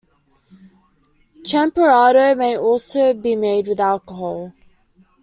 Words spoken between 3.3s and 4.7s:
made with alcohol.